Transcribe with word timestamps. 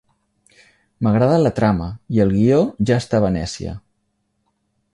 M'agrada 1.07 1.35
la 1.41 1.51
trama 1.59 1.89
i 2.17 2.23
el 2.25 2.33
guió 2.39 2.59
ja 2.91 2.97
està 3.05 3.21
a 3.21 3.25
Venècia. 3.27 3.75